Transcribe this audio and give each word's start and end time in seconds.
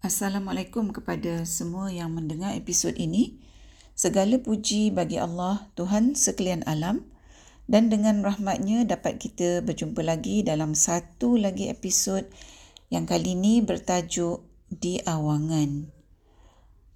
Assalamualaikum 0.00 0.96
kepada 0.96 1.44
semua 1.44 1.92
yang 1.92 2.16
mendengar 2.16 2.56
episod 2.56 2.96
ini. 2.96 3.36
Segala 3.92 4.40
puji 4.40 4.88
bagi 4.88 5.20
Allah, 5.20 5.68
Tuhan 5.76 6.16
sekalian 6.16 6.64
alam 6.64 7.04
dan 7.68 7.92
dengan 7.92 8.24
rahmatnya 8.24 8.88
dapat 8.88 9.20
kita 9.20 9.60
berjumpa 9.60 10.00
lagi 10.00 10.40
dalam 10.40 10.72
satu 10.72 11.36
lagi 11.36 11.68
episod 11.68 12.24
yang 12.88 13.04
kali 13.04 13.36
ini 13.36 13.60
bertajuk 13.60 14.40
Di 14.72 15.04
Awangan. 15.04 15.92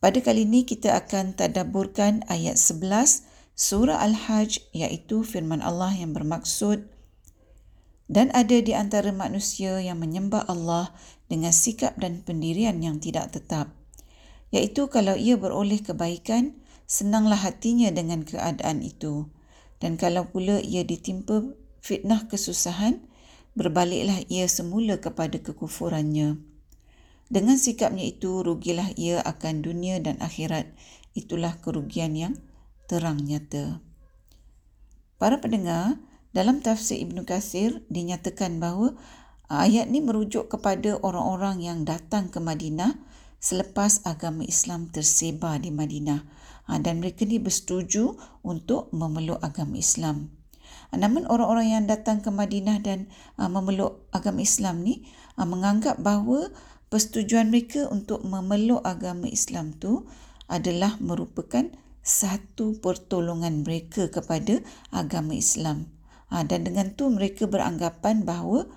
Pada 0.01 0.25
kali 0.25 0.49
ini 0.49 0.65
kita 0.65 0.97
akan 0.97 1.37
tadaburkan 1.37 2.25
ayat 2.33 2.57
11 2.57 3.29
surah 3.53 4.01
Al-Hajj 4.01 4.73
iaitu 4.73 5.21
firman 5.29 5.61
Allah 5.61 5.93
yang 5.93 6.17
bermaksud 6.17 6.89
dan 8.09 8.29
ada 8.37 8.61
di 8.61 8.77
antara 8.77 9.11
manusia 9.11 9.81
yang 9.81 10.01
menyembah 10.01 10.45
Allah 10.45 10.93
dengan 11.29 11.53
sikap 11.53 11.97
dan 11.97 12.21
pendirian 12.21 12.81
yang 12.85 13.01
tidak 13.01 13.33
tetap. 13.33 13.73
Iaitu 14.53 14.87
kalau 14.93 15.17
ia 15.17 15.35
beroleh 15.41 15.81
kebaikan, 15.81 16.61
senanglah 16.85 17.41
hatinya 17.41 17.91
dengan 17.91 18.23
keadaan 18.23 18.85
itu. 18.85 19.33
Dan 19.83 19.99
kalau 19.99 20.31
pula 20.31 20.63
ia 20.63 20.87
ditimpa 20.87 21.57
fitnah 21.83 22.31
kesusahan, 22.31 23.03
berbaliklah 23.59 24.23
ia 24.31 24.47
semula 24.47 25.01
kepada 25.01 25.41
kekufurannya. 25.43 26.39
Dengan 27.33 27.57
sikapnya 27.57 28.05
itu, 28.05 28.45
rugilah 28.45 28.95
ia 28.95 29.19
akan 29.25 29.65
dunia 29.65 29.99
dan 29.99 30.21
akhirat. 30.21 30.71
Itulah 31.17 31.59
kerugian 31.59 32.15
yang 32.15 32.35
terang 32.87 33.25
nyata. 33.25 33.81
Para 35.17 35.41
pendengar, 35.41 35.99
dalam 36.35 36.59
tafsir 36.59 36.99
Ibn 36.99 37.23
Qasir 37.23 37.87
dinyatakan 37.87 38.59
bahawa 38.59 38.99
uh, 39.47 39.63
ayat 39.63 39.87
ini 39.87 40.03
merujuk 40.03 40.51
kepada 40.51 40.99
orang-orang 40.99 41.63
yang 41.63 41.87
datang 41.87 42.27
ke 42.27 42.43
Madinah 42.43 42.99
selepas 43.39 44.03
agama 44.03 44.43
Islam 44.43 44.91
tersebar 44.91 45.63
di 45.63 45.71
Madinah 45.71 46.27
uh, 46.67 46.79
dan 46.83 46.99
mereka 46.99 47.23
ni 47.23 47.39
bersetuju 47.39 48.19
untuk 48.43 48.91
memeluk 48.91 49.39
agama 49.47 49.79
Islam. 49.79 50.35
Uh, 50.91 50.99
namun 50.99 51.23
orang-orang 51.31 51.71
yang 51.71 51.87
datang 51.87 52.19
ke 52.19 52.35
Madinah 52.35 52.83
dan 52.83 53.07
memeluk 53.39 54.03
agama 54.11 54.43
Islam 54.43 54.83
ni 54.83 55.07
menganggap 55.39 56.03
bahawa 56.03 56.51
persetujuan 56.91 57.55
mereka 57.55 57.87
untuk 57.95 58.27
memeluk 58.27 58.83
agama 58.83 59.31
Islam 59.31 59.71
tu 59.79 60.07
adalah 60.51 60.99
merupakan 60.99 61.71
satu 62.03 62.79
pertolongan 62.83 63.63
mereka 63.63 64.11
kepada 64.11 64.61
agama 64.91 65.39
Islam. 65.39 65.94
Ha, 66.33 66.47
dan 66.47 66.65
dengan 66.65 66.93
tu 66.97 67.11
mereka 67.13 67.45
beranggapan 67.45 68.25
bahawa 68.25 68.69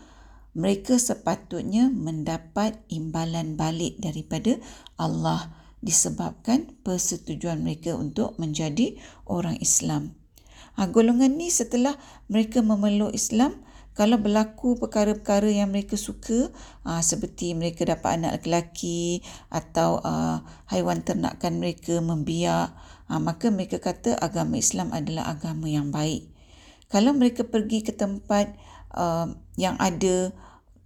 mereka 0.57 0.97
sepatutnya 0.97 1.93
mendapat 1.93 2.81
imbalan 2.89 3.55
balik 3.55 4.01
daripada 4.01 4.57
Allah 4.97 5.53
disebabkan 5.85 6.73
persetujuan 6.81 7.61
mereka 7.61 7.93
untuk 7.93 8.33
menjadi 8.41 8.97
orang 9.29 9.61
Islam. 9.61 10.17
Ha, 10.75 10.89
golongan 10.89 11.37
ni 11.37 11.53
setelah 11.53 11.95
mereka 12.29 12.65
memeluk 12.65 13.13
Islam, 13.13 13.65
kalau 13.97 14.21
berlaku 14.21 14.77
perkara-perkara 14.77 15.49
yang 15.49 15.73
mereka 15.73 15.97
suka 15.97 16.53
uh, 16.85 17.01
seperti 17.01 17.57
mereka 17.57 17.81
dapat 17.81 18.21
anak 18.21 18.45
lelaki 18.45 19.25
atau 19.49 19.97
uh, 20.05 20.45
haiwan 20.69 21.01
ternakan 21.01 21.57
mereka 21.57 21.97
membiak 21.97 22.77
uh, 23.09 23.17
maka 23.17 23.49
mereka 23.49 23.81
kata 23.81 24.13
agama 24.21 24.61
Islam 24.61 24.93
adalah 24.93 25.33
agama 25.33 25.65
yang 25.65 25.89
baik 25.89 26.29
kalau 26.87 27.11
mereka 27.11 27.43
pergi 27.43 27.83
ke 27.83 27.91
tempat 27.91 28.55
uh, 28.95 29.27
yang 29.59 29.75
ada 29.79 30.31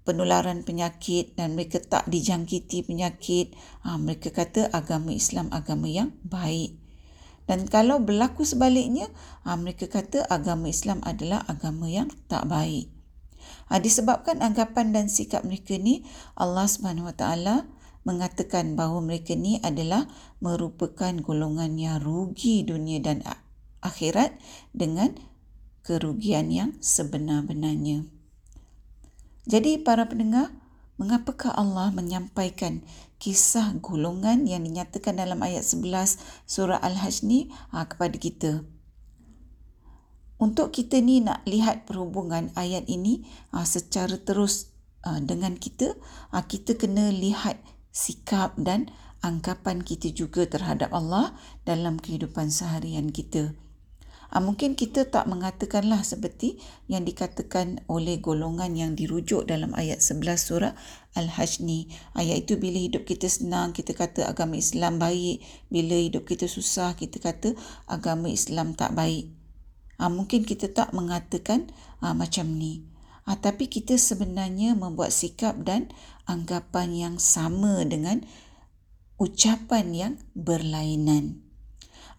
penularan 0.02 0.66
penyakit 0.66 1.38
dan 1.38 1.54
mereka 1.54 1.78
tak 1.78 2.10
dijangkiti 2.10 2.82
penyakit, 2.90 3.54
uh, 3.86 4.02
mereka 4.02 4.34
kata 4.34 4.74
agama 4.74 5.14
Islam 5.14 5.54
agama 5.54 5.86
yang 5.86 6.18
baik. 6.26 6.82
Dan 7.46 7.70
kalau 7.70 8.02
berlaku 8.02 8.42
sebaliknya, 8.48 9.10
uh, 9.46 9.58
mereka 9.58 9.86
kata 9.86 10.26
agama 10.26 10.74
Islam 10.74 11.06
adalah 11.06 11.46
agama 11.46 11.86
yang 11.86 12.10
tak 12.26 12.50
baik. 12.50 12.90
Uh, 13.70 13.78
disebabkan 13.78 14.42
anggapan 14.42 14.90
dan 14.90 15.06
sikap 15.06 15.46
mereka 15.46 15.78
ni, 15.78 16.02
Allah 16.34 16.66
Subhanahu 16.66 17.14
Wa 17.14 17.16
Taala 17.18 17.56
mengatakan 18.02 18.74
bahawa 18.74 19.06
mereka 19.06 19.38
ni 19.38 19.62
adalah 19.62 20.10
merupakan 20.42 21.14
golongan 21.22 21.78
yang 21.78 22.02
rugi 22.02 22.66
dunia 22.66 22.98
dan 22.98 23.22
akhirat 23.86 24.34
dengan 24.74 25.14
kerugian 25.82 26.54
yang 26.54 26.78
sebenar-benarnya. 26.80 28.06
Jadi 29.50 29.82
para 29.82 30.06
pendengar, 30.06 30.54
mengapakah 31.02 31.50
Allah 31.58 31.90
menyampaikan 31.90 32.86
kisah 33.18 33.74
golongan 33.82 34.46
yang 34.46 34.62
dinyatakan 34.62 35.18
dalam 35.18 35.42
ayat 35.42 35.66
11 35.66 36.22
surah 36.46 36.78
Al-Hajj 36.78 37.26
ni 37.26 37.50
ha, 37.74 37.90
kepada 37.90 38.14
kita? 38.22 38.62
Untuk 40.42 40.74
kita 40.74 41.02
ni 41.02 41.22
nak 41.22 41.46
lihat 41.46 41.86
perhubungan 41.90 42.54
ayat 42.54 42.86
ini 42.86 43.26
ha, 43.54 43.66
secara 43.66 44.18
terus 44.22 44.74
ha, 45.02 45.18
dengan 45.18 45.58
kita, 45.58 45.98
ha, 46.34 46.46
kita 46.46 46.78
kena 46.78 47.10
lihat 47.10 47.58
sikap 47.90 48.58
dan 48.62 48.90
anggapan 49.22 49.86
kita 49.86 50.10
juga 50.10 50.46
terhadap 50.50 50.90
Allah 50.94 51.34
dalam 51.66 52.02
kehidupan 52.02 52.50
seharian 52.50 53.14
kita. 53.14 53.54
Ha, 54.32 54.40
mungkin 54.40 54.80
kita 54.80 55.12
tak 55.12 55.28
mengatakanlah 55.28 56.08
seperti 56.08 56.56
yang 56.88 57.04
dikatakan 57.04 57.84
oleh 57.92 58.24
golongan 58.24 58.72
yang 58.80 58.96
dirujuk 58.96 59.44
dalam 59.44 59.76
ayat 59.76 60.00
11 60.00 60.40
surah 60.40 60.74
Al-Hajj 61.20 61.68
ni. 61.68 61.92
Ayat 62.16 62.48
itu 62.48 62.56
bila 62.56 62.80
hidup 62.80 63.04
kita 63.04 63.28
senang, 63.28 63.76
kita 63.76 63.92
kata 63.92 64.32
agama 64.32 64.56
Islam 64.56 65.04
baik. 65.04 65.44
Bila 65.68 66.00
hidup 66.00 66.24
kita 66.24 66.48
susah, 66.48 66.96
kita 66.96 67.20
kata 67.20 67.60
agama 67.92 68.32
Islam 68.32 68.72
tak 68.72 68.96
baik. 68.96 69.36
Ha, 70.00 70.08
mungkin 70.08 70.48
kita 70.48 70.72
tak 70.72 70.96
mengatakan 70.96 71.68
ha, 72.00 72.16
macam 72.16 72.56
ni. 72.56 72.88
Tapi 73.28 73.72
kita 73.72 73.96
sebenarnya 73.96 74.76
membuat 74.76 75.16
sikap 75.16 75.64
dan 75.64 75.88
anggapan 76.28 76.92
yang 76.92 77.16
sama 77.16 77.80
dengan 77.88 78.28
ucapan 79.22 79.86
yang 79.94 80.14
berlainan. 80.36 81.51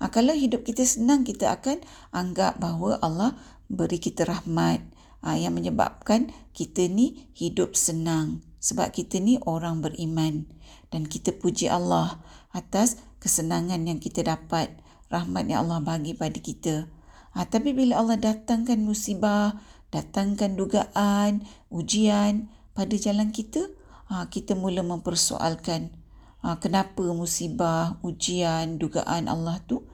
Ha, 0.03 0.11
kalau 0.11 0.35
hidup 0.35 0.67
kita 0.67 0.83
senang, 0.83 1.23
kita 1.23 1.55
akan 1.55 1.79
anggap 2.11 2.59
bahawa 2.59 2.99
Allah 3.07 3.39
beri 3.71 4.03
kita 4.03 4.27
rahmat 4.27 4.83
ha, 5.23 5.39
yang 5.39 5.55
menyebabkan 5.55 6.35
kita 6.51 6.91
ni 6.91 7.31
hidup 7.39 7.79
senang. 7.79 8.43
Sebab 8.59 8.91
kita 8.91 9.23
ni 9.23 9.39
orang 9.47 9.79
beriman 9.79 10.51
dan 10.91 11.07
kita 11.07 11.31
puji 11.31 11.71
Allah 11.71 12.19
atas 12.51 12.99
kesenangan 13.23 13.87
yang 13.87 14.03
kita 14.03 14.27
dapat, 14.27 14.75
rahmat 15.07 15.47
yang 15.47 15.71
Allah 15.71 15.79
bagi 15.79 16.19
pada 16.19 16.35
kita. 16.35 16.91
Ha, 17.39 17.47
tapi 17.47 17.71
bila 17.71 18.03
Allah 18.03 18.19
datangkan 18.19 18.83
musibah, 18.83 19.55
datangkan 19.95 20.59
dugaan, 20.59 21.47
ujian 21.71 22.51
pada 22.75 22.99
jalan 22.99 23.31
kita, 23.31 23.71
ha, 24.11 24.27
kita 24.27 24.59
mula 24.59 24.83
mempersoalkan 24.83 25.95
ha, 26.43 26.59
kenapa 26.59 27.07
musibah, 27.15 28.03
ujian, 28.03 28.83
dugaan 28.83 29.31
Allah 29.31 29.63
tu 29.65 29.87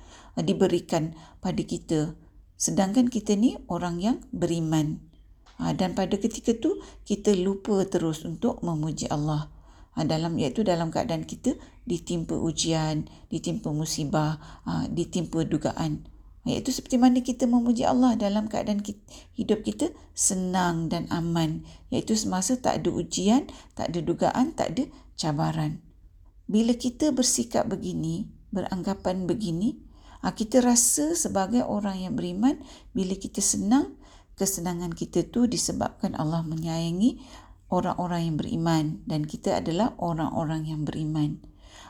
diberikan 0.43 1.15
pada 1.43 1.63
kita. 1.63 2.15
Sedangkan 2.59 3.07
kita 3.07 3.39
ni 3.39 3.55
orang 3.71 4.03
yang 4.03 4.17
beriman. 4.35 4.99
Ah, 5.59 5.75
dan 5.75 5.99
pada 5.99 6.15
ketika 6.15 6.55
tu 6.55 6.79
kita 7.03 7.35
lupa 7.35 7.83
terus 7.87 8.23
untuk 8.23 8.63
memuji 8.63 9.11
Allah. 9.11 9.51
Ah, 9.99 10.07
dalam 10.07 10.39
iaitu 10.39 10.63
dalam 10.63 10.95
keadaan 10.95 11.27
kita 11.27 11.59
ditimpa 11.83 12.39
ujian, 12.39 13.11
ditimpa 13.33 13.75
musibah, 13.75 14.39
ditimpa 14.95 15.43
dugaan. 15.43 16.07
Iaitu 16.47 16.71
seperti 16.73 16.97
mana 16.97 17.21
kita 17.21 17.45
memuji 17.45 17.83
Allah 17.83 18.15
dalam 18.15 18.47
keadaan 18.47 18.81
kita, 18.81 19.03
hidup 19.35 19.67
kita 19.67 19.91
senang 20.15 20.89
dan 20.89 21.11
aman. 21.11 21.67
Iaitu 21.91 22.15
semasa 22.15 22.57
tak 22.57 22.81
ada 22.85 22.95
ujian, 22.95 23.51
tak 23.75 23.91
ada 23.93 24.01
dugaan, 24.01 24.55
tak 24.55 24.79
ada 24.79 24.85
cabaran. 25.19 25.83
Bila 26.49 26.73
kita 26.79 27.13
bersikap 27.13 27.69
begini, 27.69 28.31
beranggapan 28.55 29.29
begini, 29.29 29.88
Ha, 30.25 30.35
kita 30.35 30.59
rasa 30.65 31.15
sebagai 31.15 31.63
orang 31.63 32.03
yang 32.03 32.15
beriman 32.19 32.59
bila 32.95 33.15
kita 33.15 33.39
senang, 33.39 33.95
kesenangan 34.35 34.95
kita 34.95 35.27
tu 35.27 35.47
disebabkan 35.47 36.19
Allah 36.19 36.43
menyayangi 36.43 37.23
orang-orang 37.71 38.33
yang 38.33 38.37
beriman 38.39 38.85
dan 39.07 39.27
kita 39.27 39.63
adalah 39.63 39.95
orang-orang 39.99 40.67
yang 40.67 40.83
beriman. 40.83 41.39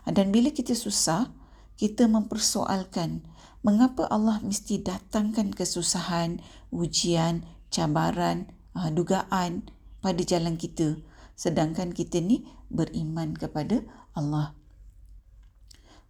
Ha, 0.04 0.12
dan 0.12 0.28
bila 0.28 0.52
kita 0.52 0.76
susah, 0.76 1.32
kita 1.78 2.10
mempersoalkan 2.10 3.24
mengapa 3.64 4.04
Allah 4.12 4.42
mesti 4.44 4.80
datangkan 4.82 5.54
kesusahan, 5.54 6.40
ujian, 6.74 7.46
cabaran, 7.72 8.50
ha, 8.76 8.92
dugaan 8.92 9.68
pada 10.04 10.22
jalan 10.22 10.54
kita 10.60 11.00
sedangkan 11.38 11.94
kita 11.94 12.18
ni 12.18 12.42
beriman 12.66 13.38
kepada 13.38 13.86
Allah. 14.18 14.58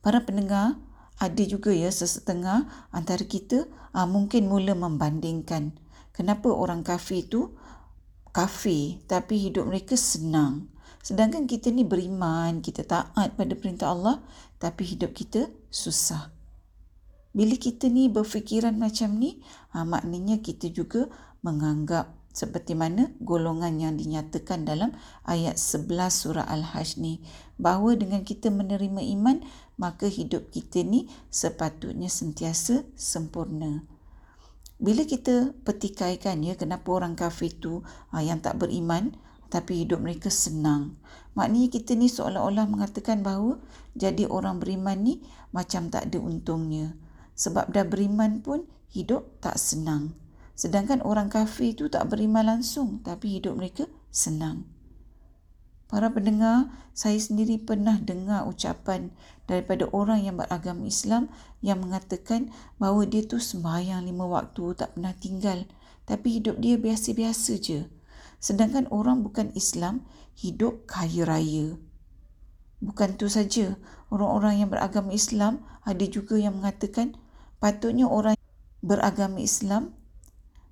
Para 0.01 0.25
pendengar, 0.25 0.81
ada 1.19 1.43
juga 1.43 1.75
ya 1.75 1.91
sesetengah 1.91 2.71
antara 2.95 3.27
kita 3.27 3.67
uh, 3.93 4.07
mungkin 4.07 4.47
mula 4.47 4.79
membandingkan. 4.79 5.75
Kenapa 6.15 6.51
orang 6.51 6.87
kafir 6.87 7.27
itu 7.27 7.55
kafir 8.31 9.03
tapi 9.11 9.39
hidup 9.39 9.67
mereka 9.67 9.99
senang? 9.99 10.71
Sedangkan 11.03 11.51
kita 11.51 11.75
ni 11.75 11.83
beriman, 11.83 12.63
kita 12.63 12.87
taat 12.87 13.35
pada 13.35 13.55
perintah 13.59 13.91
Allah 13.91 14.23
tapi 14.63 14.87
hidup 14.87 15.15
kita 15.15 15.51
susah. 15.71 16.31
Bila 17.35 17.55
kita 17.55 17.87
ni 17.87 18.11
berfikiran 18.11 18.75
macam 18.75 19.15
ni, 19.15 19.39
ha, 19.71 19.87
maknanya 19.87 20.43
kita 20.43 20.73
juga 20.75 21.07
menganggap 21.47 22.19
seperti 22.35 22.79
mana 22.79 23.11
golongan 23.19 23.79
yang 23.83 23.95
dinyatakan 23.99 24.63
dalam 24.63 24.95
ayat 25.27 25.59
11 25.59 25.91
surah 26.11 26.47
Al-Hajj 26.47 27.03
ni. 27.03 27.23
Bahawa 27.59 27.99
dengan 27.99 28.23
kita 28.23 28.51
menerima 28.51 29.03
iman 29.19 29.43
maka 29.79 30.11
hidup 30.11 30.51
kita 30.51 30.83
ni 30.83 31.07
sepatutnya 31.31 32.11
sentiasa 32.11 32.85
sempurna. 32.99 33.87
Bila 34.79 35.03
kita 35.07 35.55
petikaikan 35.67 36.43
ya 36.43 36.55
kenapa 36.55 36.87
orang 36.95 37.19
kafir 37.19 37.51
tu 37.51 37.83
ha, 38.15 38.23
yang 38.23 38.39
tak 38.39 38.63
beriman 38.63 39.15
tapi 39.49 39.83
hidup 39.83 40.05
mereka 40.05 40.29
senang. 40.31 40.99
Maknanya 41.35 41.71
kita 41.73 41.97
ni 41.99 42.07
seolah-olah 42.07 42.67
mengatakan 42.69 43.23
bahawa 43.23 43.59
jadi 43.99 44.29
orang 44.31 44.63
beriman 44.63 44.99
ni 45.03 45.15
macam 45.51 45.91
tak 45.91 46.13
ada 46.13 46.19
untungnya 46.23 46.95
sebab 47.39 47.71
dah 47.71 47.87
beriman 47.87 48.43
pun 48.43 48.67
hidup 48.91 49.39
tak 49.39 49.59
senang. 49.59 50.15
Sedangkan 50.59 51.03
orang 51.07 51.31
kafir 51.31 51.75
itu 51.75 51.87
tak 51.87 52.11
beriman 52.11 52.59
langsung 52.59 52.99
tapi 53.07 53.39
hidup 53.39 53.55
mereka 53.55 53.87
senang. 54.11 54.67
Para 55.89 56.13
pendengar, 56.13 56.69
saya 56.93 57.17
sendiri 57.17 57.57
pernah 57.57 57.97
dengar 57.97 58.45
ucapan 58.45 59.09
daripada 59.49 59.89
orang 59.89 60.29
yang 60.29 60.37
beragama 60.37 60.85
Islam 60.85 61.33
yang 61.65 61.81
mengatakan 61.81 62.53
bahawa 62.77 63.09
dia 63.09 63.25
tu 63.25 63.41
sembahyang 63.41 64.05
lima 64.05 64.29
waktu 64.29 64.77
tak 64.77 64.95
pernah 64.95 65.17
tinggal 65.17 65.65
tapi 66.05 66.41
hidup 66.41 66.61
dia 66.61 66.77
biasa-biasa 66.77 67.53
je. 67.57 67.89
Sedangkan 68.37 68.85
orang 68.93 69.25
bukan 69.25 69.49
Islam 69.57 70.05
hidup 70.37 70.85
kaya 70.85 71.25
raya. 71.25 71.81
Bukan 72.85 73.17
tu 73.17 73.27
saja, 73.27 73.81
orang-orang 74.13 74.63
yang 74.63 74.71
beragama 74.71 75.11
Islam 75.17 75.65
ada 75.83 76.05
juga 76.05 76.37
yang 76.37 76.61
mengatakan 76.61 77.17
Patutnya 77.59 78.07
orang 78.07 78.39
beragama 78.87 79.43
Islam 79.43 79.91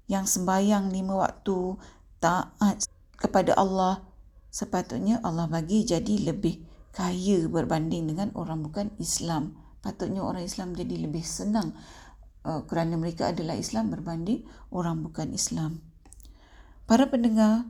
yang 0.06 0.22
sembahyang 0.22 0.94
lima 0.94 1.18
waktu 1.18 1.74
taat 2.22 2.86
kepada 3.18 3.58
Allah 3.58 4.06
sepatutnya 4.56 5.20
Allah 5.20 5.44
bagi 5.52 5.84
jadi 5.84 6.32
lebih 6.32 6.64
kaya 6.96 7.44
berbanding 7.44 8.08
dengan 8.08 8.32
orang 8.32 8.64
bukan 8.64 8.88
Islam. 8.96 9.52
Patutnya 9.84 10.24
orang 10.24 10.48
Islam 10.48 10.72
jadi 10.72 10.96
lebih 10.96 11.20
senang 11.20 11.76
uh, 12.48 12.64
kerana 12.64 12.96
mereka 12.96 13.36
adalah 13.36 13.52
Islam 13.52 13.92
berbanding 13.92 14.48
orang 14.72 15.04
bukan 15.04 15.36
Islam. 15.36 15.84
Para 16.88 17.04
pendengar, 17.12 17.68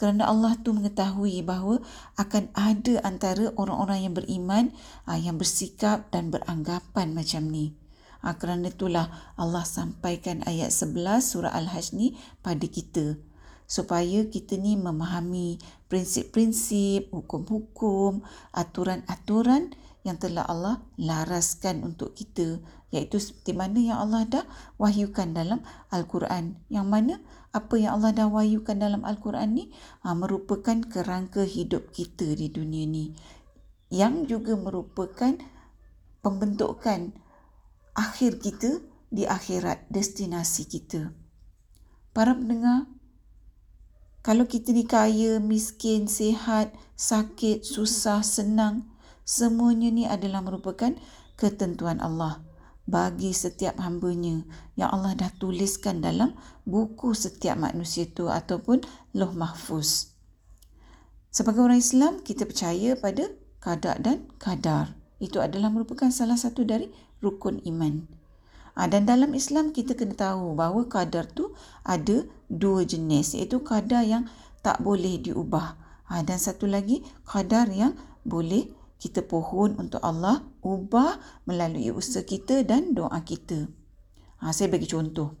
kerana 0.00 0.24
Allah 0.24 0.56
tu 0.64 0.72
mengetahui 0.72 1.44
bahawa 1.44 1.84
akan 2.16 2.48
ada 2.56 3.04
antara 3.04 3.52
orang-orang 3.60 4.08
yang 4.08 4.14
beriman 4.16 4.64
uh, 5.04 5.20
yang 5.20 5.36
bersikap 5.36 6.08
dan 6.08 6.32
beranggapan 6.32 7.12
macam 7.12 7.52
ni. 7.52 7.76
Ha, 8.24 8.40
kerana 8.40 8.72
itulah 8.72 9.12
Allah 9.36 9.68
sampaikan 9.68 10.40
ayat 10.48 10.72
11 10.72 11.20
surah 11.20 11.52
Al-Hajj 11.52 11.92
ni 11.92 12.16
pada 12.40 12.64
kita 12.64 13.20
supaya 13.64 14.28
kita 14.28 14.60
ni 14.60 14.76
memahami 14.76 15.58
prinsip-prinsip, 15.88 17.08
hukum-hukum, 17.14 18.24
aturan-aturan 18.52 19.72
yang 20.04 20.20
telah 20.20 20.44
Allah 20.44 20.84
laraskan 21.00 21.80
untuk 21.82 22.12
kita. 22.12 22.60
Iaitu 22.92 23.18
seperti 23.18 23.56
mana 23.56 23.80
yang 23.80 23.98
Allah 23.98 24.22
dah 24.28 24.44
wahyukan 24.78 25.34
dalam 25.34 25.64
Al-Quran. 25.90 26.60
Yang 26.70 26.86
mana 26.86 27.14
apa 27.50 27.74
yang 27.80 27.98
Allah 27.98 28.12
dah 28.14 28.28
wahyukan 28.30 28.78
dalam 28.78 29.02
Al-Quran 29.02 29.48
ni 29.56 29.64
ha, 30.04 30.14
merupakan 30.14 30.78
kerangka 30.86 31.42
hidup 31.42 31.90
kita 31.90 32.36
di 32.36 32.52
dunia 32.52 32.84
ni. 32.86 33.16
Yang 33.90 34.38
juga 34.38 34.54
merupakan 34.54 35.34
pembentukan 36.22 37.16
akhir 37.94 38.38
kita 38.38 38.82
di 39.10 39.24
akhirat 39.26 39.86
destinasi 39.90 40.66
kita. 40.66 41.10
Para 42.14 42.34
pendengar, 42.34 42.86
kalau 44.24 44.48
kita 44.48 44.72
ni 44.72 44.88
kaya, 44.88 45.36
miskin, 45.36 46.08
sihat, 46.08 46.72
sakit, 46.96 47.60
susah, 47.60 48.24
senang, 48.24 48.88
semuanya 49.28 49.92
ni 49.92 50.08
adalah 50.08 50.40
merupakan 50.40 50.96
ketentuan 51.36 52.00
Allah 52.00 52.40
bagi 52.88 53.36
setiap 53.36 53.76
hambanya 53.84 54.48
yang 54.80 54.88
Allah 54.96 55.12
dah 55.12 55.28
tuliskan 55.36 56.00
dalam 56.00 56.32
buku 56.64 57.12
setiap 57.12 57.60
manusia 57.60 58.08
itu 58.08 58.32
ataupun 58.32 58.80
loh 59.12 59.32
mahfuz. 59.36 60.16
Sebagai 61.28 61.60
orang 61.60 61.84
Islam, 61.84 62.24
kita 62.24 62.48
percaya 62.48 62.96
pada 62.96 63.28
kadar 63.60 64.00
dan 64.00 64.24
kadar. 64.40 64.96
Itu 65.20 65.44
adalah 65.44 65.68
merupakan 65.68 66.08
salah 66.08 66.40
satu 66.40 66.64
dari 66.64 66.88
rukun 67.20 67.60
iman. 67.68 68.23
Ha, 68.74 68.90
dan 68.90 69.06
dalam 69.06 69.30
Islam 69.38 69.70
kita 69.70 69.94
kena 69.94 70.18
tahu 70.18 70.58
bahawa 70.58 70.90
kadar 70.90 71.30
tu 71.30 71.54
ada 71.86 72.26
dua 72.50 72.82
jenis 72.82 73.38
iaitu 73.38 73.62
kadar 73.62 74.02
yang 74.02 74.26
tak 74.66 74.82
boleh 74.82 75.22
diubah. 75.22 75.78
Ha, 76.10 76.26
dan 76.26 76.42
satu 76.42 76.66
lagi 76.66 77.06
kadar 77.22 77.70
yang 77.70 77.94
boleh 78.26 78.74
kita 78.98 79.22
pohon 79.22 79.78
untuk 79.78 80.02
Allah 80.02 80.42
ubah 80.64 81.22
melalui 81.46 81.94
usaha 81.94 82.26
kita 82.26 82.66
dan 82.66 82.98
doa 82.98 83.22
kita. 83.22 83.70
Ha, 84.42 84.50
saya 84.50 84.66
bagi 84.72 84.90
contoh. 84.90 85.38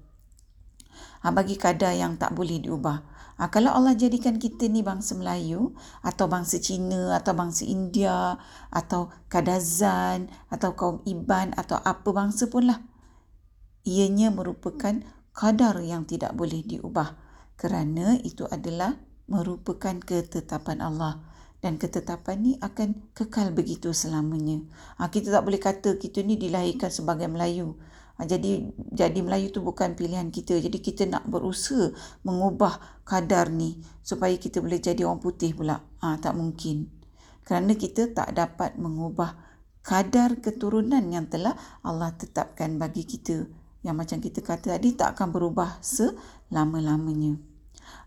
Ha, 1.26 1.34
bagi 1.34 1.58
kadar 1.58 1.96
yang 1.98 2.14
tak 2.14 2.38
boleh 2.38 2.62
diubah. 2.62 3.02
Ha, 3.34 3.50
kalau 3.50 3.74
Allah 3.74 3.98
jadikan 3.98 4.38
kita 4.38 4.70
ni 4.70 4.86
bangsa 4.86 5.18
Melayu 5.18 5.74
atau 6.06 6.30
bangsa 6.30 6.62
Cina 6.62 7.18
atau 7.18 7.34
bangsa 7.34 7.66
India 7.66 8.38
atau 8.70 9.10
Kadazan 9.26 10.30
atau 10.54 10.78
kaum 10.78 11.02
Iban 11.02 11.50
atau 11.58 11.82
apa 11.82 12.14
bangsa 12.14 12.46
pun 12.46 12.70
lah. 12.70 12.78
Ianya 13.84 14.32
merupakan 14.32 14.96
kadar 15.36 15.76
yang 15.84 16.08
tidak 16.08 16.32
boleh 16.32 16.64
diubah 16.64 17.20
kerana 17.60 18.16
itu 18.24 18.48
adalah 18.48 18.96
merupakan 19.28 20.00
ketetapan 20.00 20.80
Allah 20.80 21.20
dan 21.64 21.80
ketetapan 21.80 22.36
ni 22.44 22.52
akan 22.60 23.12
kekal 23.16 23.52
begitu 23.52 23.96
selamanya. 23.96 24.60
Ha, 25.00 25.08
kita 25.08 25.32
tak 25.32 25.48
boleh 25.48 25.60
kata 25.60 25.96
kita 25.96 26.20
ni 26.20 26.36
dilahirkan 26.36 26.92
sebagai 26.92 27.24
Melayu. 27.24 27.80
Ha, 28.20 28.28
jadi 28.28 28.68
jadi 28.92 29.20
Melayu 29.24 29.48
tu 29.48 29.64
bukan 29.64 29.96
pilihan 29.96 30.28
kita. 30.28 30.60
Jadi 30.60 30.84
kita 30.84 31.08
nak 31.08 31.24
berusaha 31.24 31.92
mengubah 32.20 33.04
kadar 33.08 33.48
ni 33.48 33.80
supaya 34.04 34.36
kita 34.36 34.60
boleh 34.60 34.76
jadi 34.76 35.08
orang 35.08 35.24
putih 35.24 35.56
pula. 35.56 35.80
Ha, 36.04 36.20
tak 36.20 36.36
mungkin. 36.36 36.92
Kerana 37.48 37.72
kita 37.76 38.12
tak 38.12 38.36
dapat 38.36 38.76
mengubah 38.76 39.32
kadar 39.84 40.40
keturunan 40.40 41.04
yang 41.08 41.28
telah 41.32 41.56
Allah 41.80 42.12
tetapkan 42.12 42.76
bagi 42.76 43.08
kita. 43.08 43.63
Yang 43.84 43.96
macam 44.00 44.18
kita 44.24 44.40
kata 44.40 44.66
tadi 44.80 44.96
tak 44.96 45.14
akan 45.14 45.28
berubah 45.30 45.78
selama-lamanya. 45.84 47.36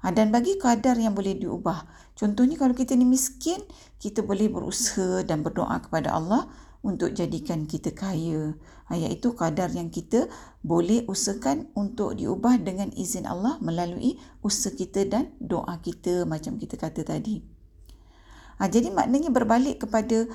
Ha, 0.02 0.10
dan 0.10 0.34
bagi 0.34 0.58
kadar 0.58 0.98
yang 0.98 1.14
boleh 1.14 1.38
diubah. 1.38 1.86
Contohnya 2.18 2.58
kalau 2.58 2.74
kita 2.74 2.98
ni 2.98 3.06
miskin, 3.06 3.62
kita 4.02 4.26
boleh 4.26 4.50
berusaha 4.50 5.22
dan 5.22 5.46
berdoa 5.46 5.78
kepada 5.86 6.18
Allah 6.18 6.50
untuk 6.82 7.14
jadikan 7.14 7.70
kita 7.70 7.94
kaya. 7.94 8.58
Ha, 8.90 8.98
iaitu 8.98 9.38
kadar 9.38 9.70
yang 9.74 9.94
kita 9.94 10.26
boleh 10.66 11.06
usahakan 11.06 11.70
untuk 11.78 12.18
diubah 12.18 12.58
dengan 12.58 12.90
izin 12.94 13.30
Allah 13.30 13.62
melalui 13.62 14.18
usaha 14.42 14.74
kita 14.74 15.06
dan 15.06 15.34
doa 15.38 15.78
kita 15.82 16.26
macam 16.26 16.58
kita 16.58 16.74
kata 16.74 17.06
tadi. 17.06 17.46
Ha, 18.58 18.66
jadi 18.66 18.90
maknanya 18.90 19.30
berbalik 19.30 19.86
kepada 19.86 20.26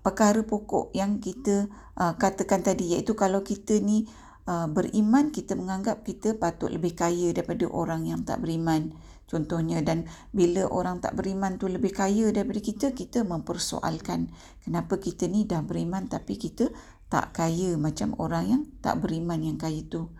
perkara 0.00 0.40
pokok 0.40 0.96
yang 0.96 1.20
kita 1.20 1.68
uh, 2.00 2.16
katakan 2.16 2.64
tadi 2.64 2.96
iaitu 2.96 3.12
kalau 3.12 3.44
kita 3.44 3.78
ni 3.84 4.08
uh, 4.46 4.68
beriman 4.70 5.34
kita 5.34 5.58
menganggap 5.58 6.06
kita 6.06 6.38
patut 6.38 6.72
lebih 6.72 6.96
kaya 6.96 7.34
daripada 7.34 7.66
orang 7.68 8.06
yang 8.08 8.22
tak 8.24 8.40
beriman 8.40 8.94
contohnya. 9.30 9.82
Dan 9.84 10.10
bila 10.34 10.66
orang 10.70 10.98
tak 10.98 11.18
beriman 11.18 11.60
tu 11.60 11.68
lebih 11.68 11.92
kaya 11.92 12.32
daripada 12.32 12.60
kita 12.62 12.86
kita 12.96 13.26
mempersoalkan 13.26 14.32
kenapa 14.64 14.96
kita 14.96 15.28
ni 15.28 15.44
dah 15.44 15.60
beriman 15.60 16.10
tapi 16.10 16.38
kita 16.40 16.72
tak 17.10 17.34
kaya 17.34 17.74
macam 17.74 18.14
orang 18.22 18.44
yang 18.46 18.62
tak 18.78 19.02
beriman 19.02 19.42
yang 19.42 19.58
kaya 19.58 19.82
tu. 19.86 20.10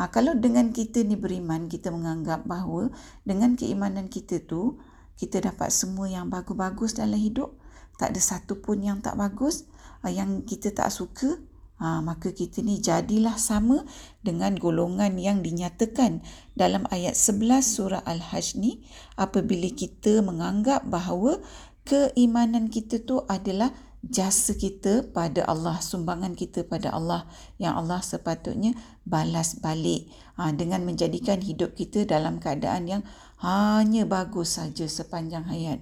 Ha, 0.00 0.08
kalau 0.08 0.32
dengan 0.32 0.72
kita 0.72 1.04
ni 1.04 1.12
beriman 1.12 1.68
kita 1.68 1.92
menganggap 1.92 2.48
bahawa 2.48 2.88
dengan 3.28 3.52
keimanan 3.52 4.08
kita 4.08 4.40
tu 4.40 4.80
kita 5.20 5.44
dapat 5.44 5.68
semua 5.68 6.08
yang 6.08 6.32
bagus-bagus 6.32 6.96
dalam 6.96 7.20
hidup. 7.20 7.60
Tak 8.00 8.16
ada 8.16 8.20
satu 8.24 8.64
pun 8.64 8.80
yang 8.80 9.04
tak 9.04 9.20
bagus 9.20 9.68
ha, 10.00 10.08
yang 10.08 10.40
kita 10.48 10.72
tak 10.72 10.88
suka 10.88 11.36
Ha, 11.80 12.04
maka 12.04 12.36
kita 12.36 12.60
ni 12.60 12.76
jadilah 12.76 13.40
sama 13.40 13.88
dengan 14.20 14.52
golongan 14.52 15.16
yang 15.16 15.40
dinyatakan 15.40 16.20
dalam 16.52 16.84
ayat 16.92 17.16
11 17.16 17.64
surah 17.64 18.04
Al-Hajj 18.04 18.60
ni 18.60 18.84
apabila 19.16 19.64
kita 19.72 20.20
menganggap 20.20 20.84
bahawa 20.84 21.40
keimanan 21.88 22.68
kita 22.68 23.00
tu 23.00 23.24
adalah 23.24 23.72
jasa 24.04 24.56
kita 24.56 25.12
pada 25.12 25.44
Allah, 25.44 25.80
sumbangan 25.80 26.32
kita 26.32 26.64
pada 26.64 26.92
Allah 26.92 27.28
yang 27.60 27.76
Allah 27.76 28.00
sepatutnya 28.00 28.76
balas 29.04 29.60
balik 29.60 30.08
ha, 30.40 30.52
dengan 30.52 30.84
menjadikan 30.84 31.40
hidup 31.40 31.76
kita 31.76 32.08
dalam 32.08 32.40
keadaan 32.40 32.88
yang 32.88 33.02
hanya 33.40 34.04
bagus 34.04 34.60
saja 34.60 34.84
sepanjang 34.88 35.48
hayat. 35.48 35.80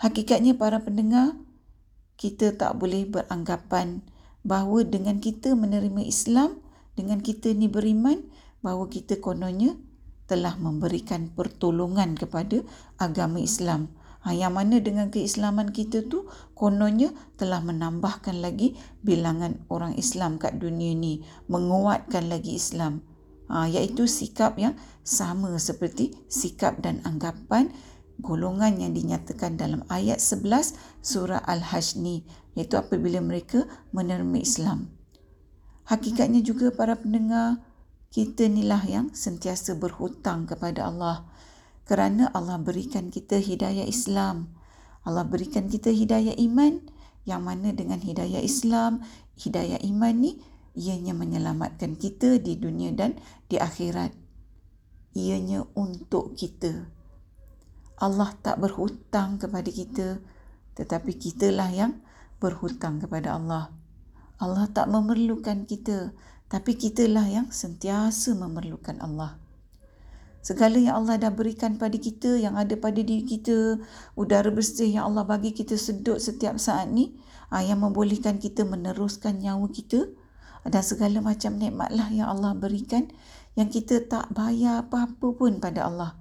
Hakikatnya 0.00 0.56
para 0.56 0.80
pendengar, 0.80 1.36
kita 2.20 2.54
tak 2.54 2.76
boleh 2.76 3.08
beranggapan 3.08 4.04
bahawa 4.48 4.88
dengan 4.88 5.20
kita 5.20 5.52
menerima 5.52 6.00
Islam, 6.00 6.56
dengan 6.96 7.20
kita 7.20 7.52
ni 7.52 7.68
beriman, 7.68 8.24
bahawa 8.64 8.88
kita 8.88 9.20
kononnya 9.20 9.76
telah 10.24 10.56
memberikan 10.56 11.28
pertolongan 11.36 12.16
kepada 12.16 12.64
agama 12.96 13.44
Islam. 13.44 13.92
Ha, 14.24 14.34
yang 14.34 14.58
mana 14.58 14.82
dengan 14.82 15.14
keislaman 15.14 15.70
kita 15.70 16.04
tu 16.10 16.26
kononnya 16.58 17.14
telah 17.38 17.62
menambahkan 17.62 18.42
lagi 18.42 18.74
bilangan 19.06 19.62
orang 19.70 19.94
Islam 19.94 20.42
kat 20.42 20.58
dunia 20.58 20.96
ni, 20.96 21.22
menguatkan 21.46 22.26
lagi 22.26 22.56
Islam. 22.58 23.04
Ha, 23.48 23.70
iaitu 23.70 24.04
sikap 24.10 24.58
yang 24.60 24.74
sama 25.06 25.56
seperti 25.56 26.12
sikap 26.28 26.82
dan 26.84 27.00
anggapan 27.06 27.72
golongan 28.18 28.82
yang 28.82 28.92
dinyatakan 28.94 29.54
dalam 29.54 29.86
ayat 29.86 30.18
11 30.18 30.74
surah 31.02 31.42
Al-Hajj 31.46 32.02
ni 32.02 32.26
iaitu 32.58 32.74
apabila 32.74 33.22
mereka 33.22 33.64
menerima 33.94 34.38
Islam. 34.42 34.90
Hakikatnya 35.86 36.44
juga 36.44 36.74
para 36.74 36.98
pendengar 36.98 37.62
kita 38.12 38.50
inilah 38.50 38.82
yang 38.84 39.06
sentiasa 39.14 39.78
berhutang 39.78 40.44
kepada 40.44 40.90
Allah 40.90 41.24
kerana 41.88 42.28
Allah 42.36 42.60
berikan 42.60 43.08
kita 43.08 43.40
hidayah 43.40 43.88
Islam. 43.88 44.52
Allah 45.06 45.24
berikan 45.24 45.72
kita 45.72 45.88
hidayah 45.88 46.36
iman 46.36 46.84
yang 47.24 47.40
mana 47.44 47.72
dengan 47.72 48.00
hidayah 48.00 48.44
Islam, 48.44 49.00
hidayah 49.40 49.80
iman 49.88 50.14
ni 50.16 50.36
ianya 50.76 51.16
menyelamatkan 51.16 51.96
kita 51.96 52.36
di 52.36 52.60
dunia 52.60 52.92
dan 52.92 53.16
di 53.48 53.56
akhirat. 53.56 54.12
Ianya 55.16 55.64
untuk 55.72 56.36
kita. 56.36 56.97
Allah 57.98 58.30
tak 58.46 58.62
berhutang 58.62 59.42
kepada 59.42 59.66
kita 59.66 60.22
tetapi 60.78 61.18
kitalah 61.18 61.66
yang 61.74 61.98
berhutang 62.38 63.02
kepada 63.02 63.34
Allah. 63.34 63.74
Allah 64.38 64.70
tak 64.70 64.86
memerlukan 64.86 65.66
kita 65.66 66.14
tapi 66.46 66.78
kitalah 66.78 67.26
yang 67.26 67.50
sentiasa 67.50 68.38
memerlukan 68.38 69.02
Allah. 69.02 69.42
Segala 70.38 70.78
yang 70.78 71.02
Allah 71.02 71.18
dah 71.18 71.34
berikan 71.34 71.76
pada 71.76 71.98
kita, 71.98 72.38
yang 72.38 72.54
ada 72.54 72.78
pada 72.78 73.02
diri 73.02 73.26
kita, 73.26 73.82
udara 74.14 74.48
bersih 74.48 74.86
yang 74.86 75.10
Allah 75.12 75.26
bagi 75.26 75.50
kita 75.50 75.74
sedut 75.74 76.22
setiap 76.22 76.56
saat 76.56 76.88
ni, 76.88 77.18
ah, 77.52 77.60
yang 77.60 77.82
membolehkan 77.82 78.38
kita 78.38 78.64
meneruskan 78.64 79.42
nyawa 79.42 79.68
kita, 79.68 80.08
dan 80.64 80.80
segala 80.80 81.20
macam 81.20 81.58
nikmatlah 81.58 82.08
yang 82.14 82.32
Allah 82.32 82.56
berikan, 82.56 83.10
yang 83.60 83.68
kita 83.68 84.06
tak 84.08 84.30
bayar 84.32 84.86
apa-apa 84.86 85.26
pun 85.36 85.60
pada 85.60 85.84
Allah 85.84 86.16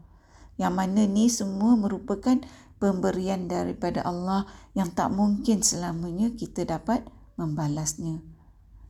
yang 0.58 0.74
mana 0.74 1.06
ni 1.06 1.30
semua 1.30 1.78
merupakan 1.78 2.38
pemberian 2.78 3.50
daripada 3.50 4.06
Allah 4.06 4.46
yang 4.78 4.94
tak 4.94 5.14
mungkin 5.14 5.66
selamanya 5.66 6.34
kita 6.34 6.66
dapat 6.66 7.06
membalasnya. 7.38 8.22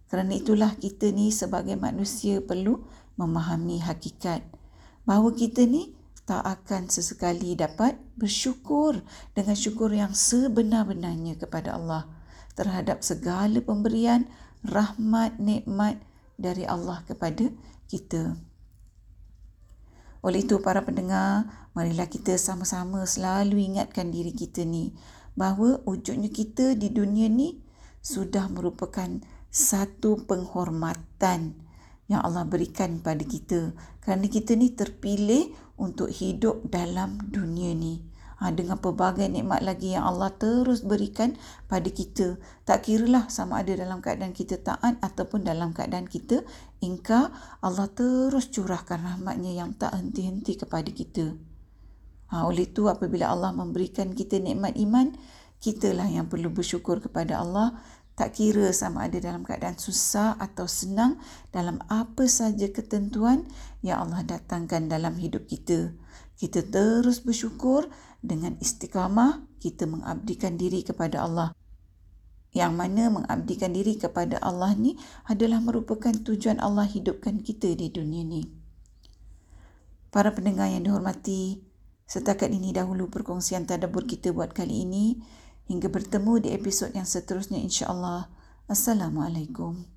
Kerana 0.08 0.40
itulah 0.40 0.72
kita 0.80 1.12
ni 1.12 1.36
sebagai 1.36 1.76
manusia 1.76 2.40
perlu 2.40 2.88
memahami 3.20 3.84
hakikat 3.84 4.44
bahawa 5.04 5.36
kita 5.36 5.68
ni 5.68 5.96
tak 6.28 6.44
akan 6.44 6.92
sesekali 6.92 7.56
dapat 7.56 7.96
bersyukur 8.20 9.00
dengan 9.32 9.56
syukur 9.56 9.92
yang 9.92 10.12
sebenar-benarnya 10.12 11.40
kepada 11.40 11.80
Allah 11.80 12.08
terhadap 12.60 13.00
segala 13.04 13.64
pemberian 13.64 14.28
rahmat 14.68 15.40
nikmat 15.40 16.00
dari 16.36 16.68
Allah 16.68 17.04
kepada 17.08 17.48
kita. 17.88 18.36
Oleh 20.28 20.44
itu 20.44 20.60
para 20.60 20.84
pendengar, 20.84 21.48
marilah 21.72 22.12
kita 22.12 22.36
sama-sama 22.36 23.08
selalu 23.08 23.64
ingatkan 23.64 24.12
diri 24.12 24.36
kita 24.36 24.68
ni 24.68 24.92
bahawa 25.40 25.80
wujudnya 25.88 26.28
kita 26.28 26.76
di 26.76 26.92
dunia 26.92 27.32
ni 27.32 27.64
sudah 28.04 28.52
merupakan 28.52 29.24
satu 29.48 30.28
penghormatan 30.28 31.56
yang 32.12 32.20
Allah 32.28 32.44
berikan 32.44 33.00
pada 33.00 33.24
kita. 33.24 33.72
Kerana 34.04 34.28
kita 34.28 34.60
ni 34.60 34.76
terpilih 34.76 35.56
untuk 35.80 36.12
hidup 36.12 36.68
dalam 36.68 37.24
dunia 37.32 37.72
ni 37.72 38.17
ha, 38.42 38.54
dengan 38.54 38.78
pelbagai 38.78 39.26
nikmat 39.30 39.66
lagi 39.66 39.94
yang 39.98 40.06
Allah 40.06 40.34
terus 40.34 40.86
berikan 40.86 41.36
pada 41.66 41.90
kita. 41.90 42.38
Tak 42.64 42.88
kiralah 42.88 43.30
sama 43.30 43.62
ada 43.62 43.74
dalam 43.74 44.00
keadaan 44.02 44.34
kita 44.34 44.62
taat 44.62 44.98
ataupun 45.02 45.46
dalam 45.46 45.74
keadaan 45.74 46.06
kita 46.06 46.46
ingkar, 46.82 47.34
Allah 47.62 47.90
terus 47.92 48.50
curahkan 48.54 49.02
rahmatnya 49.02 49.54
yang 49.54 49.74
tak 49.76 49.98
henti-henti 49.98 50.58
kepada 50.58 50.90
kita. 50.90 51.38
Ha, 52.34 52.44
oleh 52.44 52.68
itu 52.68 52.86
apabila 52.92 53.32
Allah 53.32 53.56
memberikan 53.56 54.12
kita 54.12 54.38
nikmat 54.38 54.76
iman, 54.78 55.16
kitalah 55.64 56.06
yang 56.06 56.30
perlu 56.30 56.54
bersyukur 56.54 57.02
kepada 57.02 57.42
Allah 57.42 57.80
tak 58.18 58.34
kira 58.34 58.74
sama 58.74 59.06
ada 59.06 59.22
dalam 59.22 59.46
keadaan 59.46 59.78
susah 59.78 60.42
atau 60.42 60.66
senang 60.66 61.22
dalam 61.54 61.78
apa 61.86 62.26
saja 62.26 62.66
ketentuan 62.74 63.46
yang 63.86 64.10
Allah 64.10 64.26
datangkan 64.26 64.90
dalam 64.90 65.22
hidup 65.22 65.46
kita. 65.46 65.94
Kita 66.38 66.62
terus 66.62 67.26
bersyukur 67.26 67.90
dengan 68.22 68.62
istiqamah 68.62 69.42
kita 69.58 69.90
mengabdikan 69.90 70.54
diri 70.54 70.86
kepada 70.86 71.26
Allah. 71.26 71.50
Yang 72.54 72.74
mana 72.78 73.04
mengabdikan 73.10 73.74
diri 73.74 73.98
kepada 73.98 74.38
Allah 74.46 74.78
ni 74.78 75.02
adalah 75.26 75.58
merupakan 75.58 76.14
tujuan 76.14 76.62
Allah 76.62 76.86
hidupkan 76.86 77.42
kita 77.42 77.74
di 77.74 77.90
dunia 77.90 78.22
ni. 78.22 78.46
Para 80.14 80.32
pendengar 80.32 80.70
yang 80.70 80.86
dihormati, 80.86 81.66
setakat 82.06 82.54
ini 82.54 82.70
dahulu 82.70 83.10
perkongsian 83.10 83.66
tadabbur 83.66 84.06
kita 84.06 84.30
buat 84.30 84.54
kali 84.54 84.86
ini. 84.86 85.18
Hingga 85.68 85.92
bertemu 85.92 86.48
di 86.48 86.50
episod 86.56 86.94
yang 86.96 87.04
seterusnya 87.04 87.60
insya-Allah. 87.60 88.32
Assalamualaikum. 88.72 89.97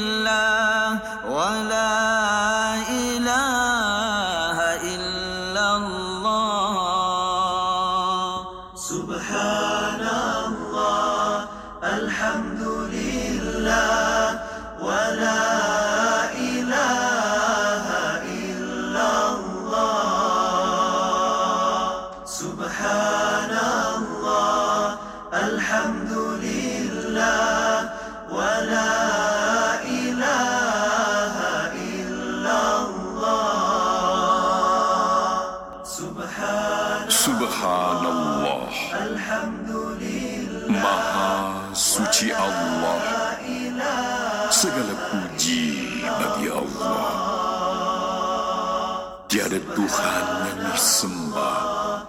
Tuhan 49.91 50.23
yang 50.47 50.71
disembah 50.71 52.07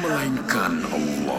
Melainkan 0.00 0.72
Allah 0.88 1.20